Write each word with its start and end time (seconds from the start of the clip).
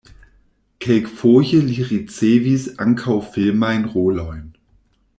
Kelkfoje 0.85 1.59
li 1.67 1.77
ricevis 1.91 2.65
ankaŭ 2.87 3.19
filmajn 3.37 3.89
rolojn. 3.95 4.45